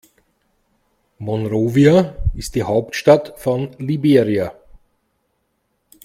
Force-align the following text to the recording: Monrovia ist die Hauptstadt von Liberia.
Monrovia 1.19 2.15
ist 2.33 2.55
die 2.55 2.63
Hauptstadt 2.63 3.37
von 3.39 3.71
Liberia. 3.77 4.51